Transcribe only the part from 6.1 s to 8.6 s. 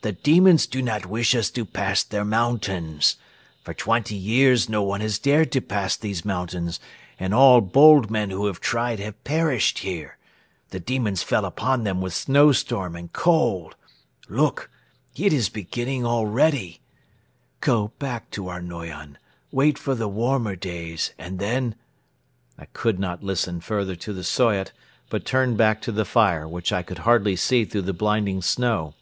mountains and all bold men who have